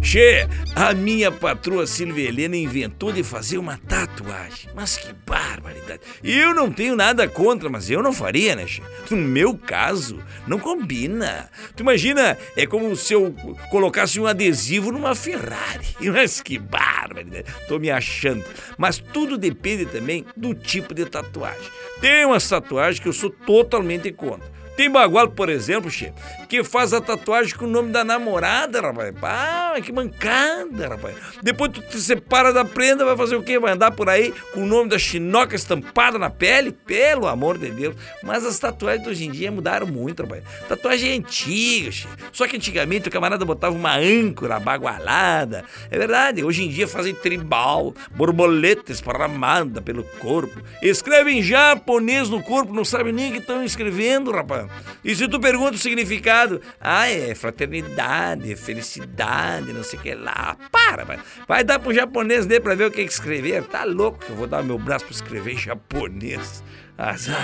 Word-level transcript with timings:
Che, 0.00 0.48
a 0.74 0.94
minha 0.94 1.30
patroa 1.30 1.86
Silvia 1.86 2.28
Helena 2.28 2.56
inventou 2.56 3.12
de 3.12 3.22
fazer 3.22 3.58
uma 3.58 3.76
tatuagem. 3.76 4.70
Mas 4.74 4.96
que 4.96 5.12
barbaridade. 5.12 6.00
Eu 6.22 6.54
não 6.54 6.70
tenho 6.70 6.96
nada 6.96 7.28
contra, 7.28 7.68
mas 7.68 7.90
eu 7.90 8.02
não 8.02 8.12
faria, 8.12 8.54
né, 8.54 8.66
Che? 8.66 8.82
No 9.10 9.16
meu 9.16 9.56
caso, 9.56 10.22
não 10.46 10.58
combina. 10.58 11.50
Tu 11.74 11.82
imagina, 11.82 12.38
é 12.56 12.66
como 12.66 12.94
se 12.96 13.12
eu 13.12 13.34
colocasse 13.70 14.20
um 14.20 14.26
adesivo 14.26 14.92
numa 14.92 15.14
Ferrari. 15.14 15.86
Mas 16.00 16.40
que 16.40 16.58
barbaridade. 16.58 17.44
Tô 17.66 17.78
me 17.78 17.90
achando. 17.90 18.44
Mas 18.76 18.98
tudo 18.98 19.36
depende 19.36 19.86
também 19.86 20.24
do 20.36 20.54
tipo 20.54 20.94
de 20.94 21.04
tatuagem. 21.04 21.70
Tem 22.00 22.24
umas 22.24 22.48
tatuagens 22.48 23.00
que 23.00 23.08
eu 23.08 23.12
sou 23.12 23.30
totalmente 23.30 24.12
contra. 24.12 24.57
Tem 24.78 24.88
bagual, 24.88 25.26
por 25.26 25.48
exemplo, 25.48 25.90
che, 25.90 26.12
que 26.48 26.62
faz 26.62 26.94
a 26.94 27.00
tatuagem 27.00 27.52
com 27.56 27.64
o 27.64 27.68
nome 27.68 27.90
da 27.90 28.04
namorada, 28.04 28.80
rapaz. 28.80 29.12
Ah, 29.20 29.74
que 29.82 29.90
mancada, 29.90 30.90
rapaz. 30.90 31.16
Depois 31.42 31.72
tu 31.72 31.80
te 31.82 31.98
separa 31.98 32.52
da 32.52 32.64
prenda, 32.64 33.04
vai 33.04 33.16
fazer 33.16 33.34
o 33.34 33.42
quê? 33.42 33.58
Vai 33.58 33.72
andar 33.72 33.90
por 33.90 34.08
aí 34.08 34.32
com 34.54 34.62
o 34.62 34.66
nome 34.66 34.88
da 34.88 34.96
chinoca 34.96 35.56
estampada 35.56 36.16
na 36.16 36.30
pele? 36.30 36.70
Pelo 36.70 37.26
amor 37.26 37.58
de 37.58 37.72
Deus. 37.72 37.96
Mas 38.22 38.46
as 38.46 38.56
tatuagens 38.56 39.02
de 39.02 39.10
hoje 39.10 39.26
em 39.26 39.32
dia 39.32 39.50
mudaram 39.50 39.88
muito, 39.88 40.22
rapaz. 40.22 40.44
Tatuagem 40.68 41.10
é 41.10 41.14
antiga, 41.16 41.90
che. 41.90 42.06
Só 42.30 42.46
que 42.46 42.56
antigamente 42.56 43.08
o 43.08 43.10
camarada 43.10 43.44
botava 43.44 43.74
uma 43.74 43.96
âncora 43.96 44.60
bagualada. 44.60 45.64
É 45.90 45.98
verdade, 45.98 46.44
hoje 46.44 46.62
em 46.62 46.68
dia 46.68 46.86
fazem 46.86 47.16
tribal, 47.16 47.92
borboleta 48.12 48.92
esparramada 48.92 49.82
pelo 49.82 50.04
corpo. 50.20 50.62
Escrevem 50.80 51.42
japonês 51.42 52.28
no 52.28 52.40
corpo, 52.40 52.72
não 52.72 52.84
sabem 52.84 53.12
nem 53.12 53.30
o 53.30 53.32
que 53.32 53.38
estão 53.38 53.64
escrevendo, 53.64 54.30
rapaz. 54.30 54.67
E 55.04 55.14
se 55.14 55.28
tu 55.28 55.40
pergunta 55.40 55.76
o 55.76 55.78
significado, 55.78 56.60
ah, 56.80 57.08
é 57.08 57.34
fraternidade, 57.34 58.54
felicidade, 58.56 59.72
não 59.72 59.82
sei 59.82 59.98
o 59.98 60.02
que 60.02 60.14
lá. 60.14 60.56
Para, 60.70 61.04
vai, 61.04 61.18
vai 61.46 61.64
dar 61.64 61.78
pro 61.78 61.94
japonês 61.94 62.46
ler 62.46 62.60
pra 62.60 62.74
ver 62.74 62.86
o 62.86 62.90
que, 62.90 63.04
que 63.04 63.12
escrever. 63.12 63.64
Tá 63.64 63.84
louco 63.84 64.18
que 64.18 64.30
eu 64.30 64.36
vou 64.36 64.46
dar 64.46 64.62
meu 64.62 64.78
braço 64.78 65.04
pra 65.04 65.14
escrever 65.14 65.54
em 65.54 65.58
japonês. 65.58 66.62
Azar. 66.98 67.38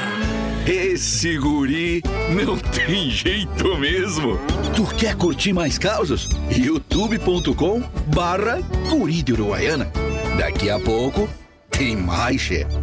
Esse 0.66 1.38
guri 1.38 2.02
não 2.44 2.58
tem 2.58 3.08
jeito 3.12 3.78
mesmo. 3.78 4.36
Tu 4.74 4.84
quer 4.96 5.14
curtir 5.14 5.52
mais 5.52 5.78
causas? 5.78 6.28
youtube.com 6.50 7.80
barra 8.12 8.60
guri 8.88 9.22
de 9.22 9.32
Uruguaiana. 9.32 9.92
Daqui 10.36 10.68
a 10.70 10.80
pouco 10.80 11.28
tem 11.70 11.96
mais, 11.96 12.40
chefe. 12.40 12.74